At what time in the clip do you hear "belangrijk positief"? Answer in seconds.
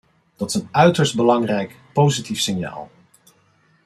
1.15-2.39